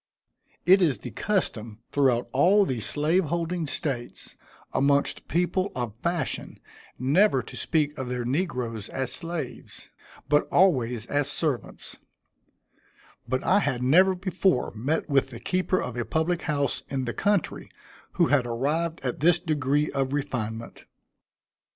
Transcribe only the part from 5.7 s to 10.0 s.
of fashion, never to speak of their negroes as slaves,